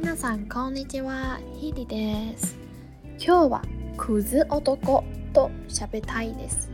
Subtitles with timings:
[0.00, 2.56] なさんこんにちはひりです
[3.24, 3.62] 今日は
[3.96, 6.68] クズ男と喋りたいです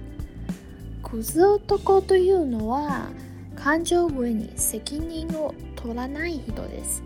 [1.03, 3.07] クズ男というのは
[3.63, 7.03] 感情上に責任を取らない人です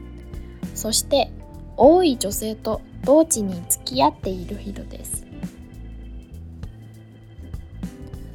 [0.77, 1.33] そして
[1.77, 5.27] 多い女性と同時に付き合っている人です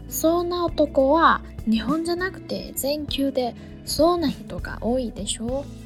[0.09, 5.82] そんな男は日本じゃなくて全球でそうな人が多いでしょう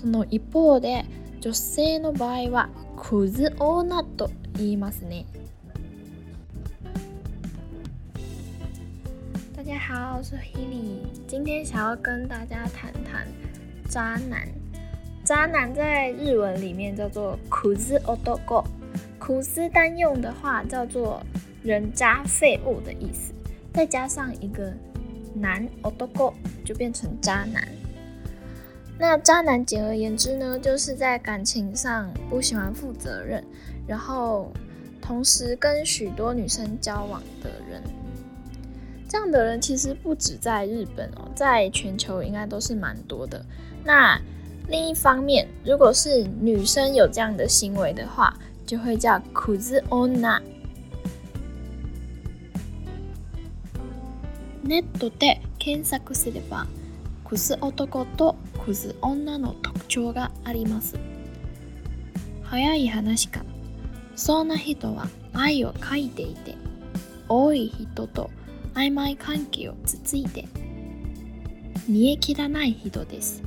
[0.00, 1.04] その一方で
[1.42, 5.26] 女性の場合はクズオ女と言いますね。
[9.54, 13.26] 大家好，我是 Hilly，今天想要跟大家谈谈
[13.90, 14.48] 渣男。
[15.22, 18.64] 渣男在日文里面叫做クズ男，
[19.20, 21.22] クズ单用的话叫做
[21.62, 23.34] 人渣、废物的意思，
[23.74, 24.72] 再加上一个
[25.34, 25.94] 男男
[26.64, 27.79] 就变成渣男。
[29.02, 33.42] 那渣男，简而言之呢，就是在感情上不喜欢负责任，
[33.86, 34.52] 然后
[35.00, 37.82] 同时跟许多女生交往的人。
[39.08, 43.42] 这样的人其实不止在日本哦，在全球应该都是蛮多的。
[43.82, 44.20] 那
[44.68, 50.06] 另一方面，如果是女生有这样的行为的话，就会叫“苦子”或
[54.46, 56.66] “ネットで検索すれば、
[57.24, 58.34] 苦子男と。
[58.64, 60.98] クズ女の特徴があります
[62.42, 63.42] 早い話か
[64.14, 66.56] そんな人は愛を書いていて
[67.28, 68.30] 多い人と
[68.74, 70.46] 曖昧関係をつついて
[71.88, 73.42] 煮え切らない人です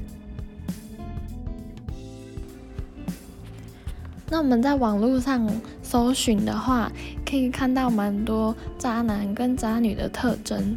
[4.29, 5.47] 那我们在网络上
[5.83, 6.91] 搜寻的话，
[7.23, 10.75] 可以看到蛮多渣男跟渣女的特征。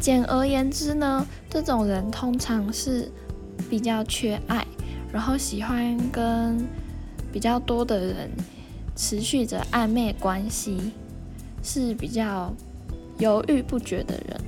[0.00, 3.10] 简而言之呢，这种人通常是
[3.68, 4.64] 比较缺爱，
[5.12, 6.66] 然后喜欢跟
[7.32, 8.30] 比较多的人
[8.96, 10.92] 持续着暧昧关系，
[11.62, 12.52] 是比较
[13.18, 14.40] 犹豫不决的人。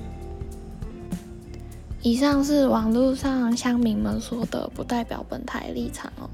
[2.01, 6.29] 以上是网络上乡民们说的，不代表本台立场哦。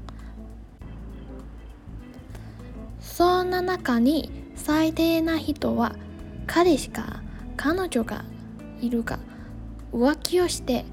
[3.00, 5.92] そんな中に最低な人は
[6.48, 7.20] 彼しか
[7.56, 8.24] 彼女が
[8.80, 9.20] いるが
[9.92, 10.84] 浮気をして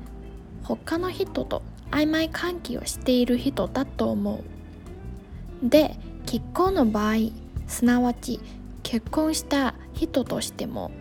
[0.64, 1.62] 他の人と。
[1.92, 4.44] 曖昧関係をしている人だと思
[5.64, 7.16] うで結婚の場合
[7.68, 8.40] すなわち
[8.82, 10.92] 結婚した人としても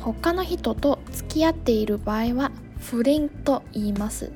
[0.00, 4.32] 他の人と付き合っている場合は不倫と言います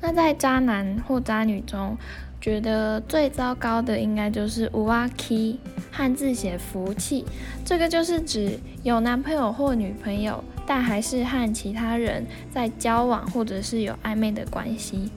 [0.00, 1.96] 那在渣男或渣女中，
[2.40, 5.56] 觉得最糟糕的应该就是无阿 k
[5.92, 7.24] 汉字写福气，
[7.64, 15.10] 这个就是指有男朋友或女朋友，但还是和其他人在交往，或者是有暧昧的关系。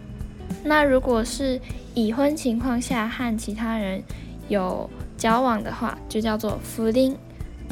[0.63, 1.59] 那如果是
[1.93, 4.01] 已婚情况下和其他人
[4.47, 7.15] 有交往的话，就叫做“扶丁”。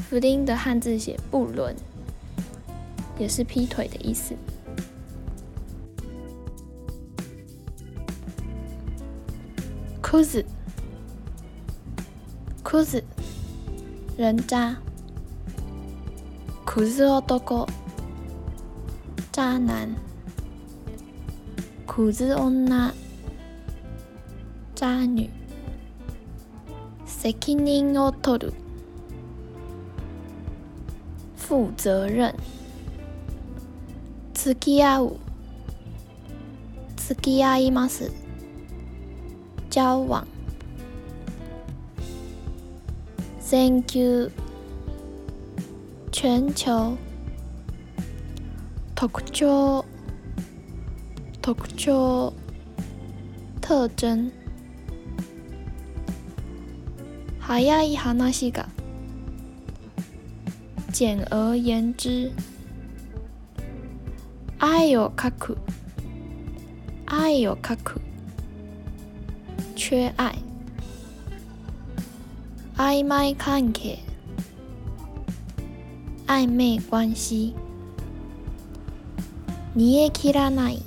[0.10, 1.76] 扶丁的汉字写“不伦”，
[3.18, 4.36] 也是劈腿的意思。
[10.02, 10.46] 裤子，
[12.64, 13.04] 裤子，
[14.18, 14.76] 人渣。
[16.74, 17.68] クズ男
[19.32, 19.96] 渣男
[21.86, 22.92] クズ女
[24.74, 25.30] 渣女
[27.06, 28.54] 責任を取る
[31.38, 32.34] 負責任
[34.34, 35.18] 付き合う
[36.98, 38.12] 付き合います
[39.70, 40.26] 交往
[43.40, 44.32] 請求
[46.16, 46.96] 全球
[48.94, 49.84] 特徴，
[51.42, 52.32] 特徴，
[53.60, 54.32] 特征，
[57.42, 58.16] 早い一哈
[60.94, 62.32] 简而言之，
[64.60, 65.58] 愛を刻く。
[67.08, 68.02] 愛を刻く。
[69.76, 70.36] 缺爱，
[72.78, 74.13] 曖昧関係。
[76.26, 77.54] 暧昧关系，
[79.74, 80.82] 你也きらない、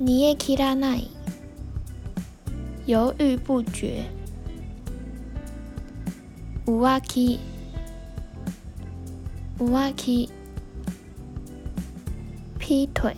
[0.00, 1.10] 你也きらない，
[2.86, 4.04] 犹豫不决。
[6.66, 7.38] うわき、
[9.58, 10.30] うわき，
[12.58, 13.14] 劈腿。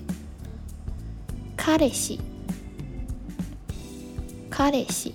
[1.56, 2.18] カレシ、
[4.50, 5.14] カレシ，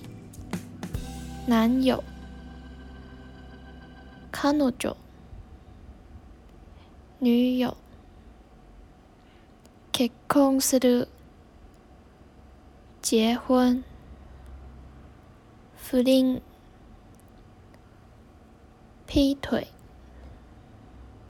[1.48, 2.02] 男友。
[4.32, 4.96] 彼女。
[7.22, 7.76] 女友，
[9.92, 11.06] 結婚是你
[13.02, 13.84] 结婚
[15.92, 16.40] 不能
[19.06, 19.68] 劈腿。